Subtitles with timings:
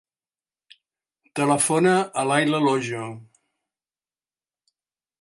[1.41, 3.07] Telefona a l'Ayla Lojo.